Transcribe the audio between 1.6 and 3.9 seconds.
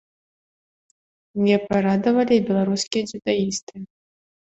парадавалі і беларускія дзюдаісты.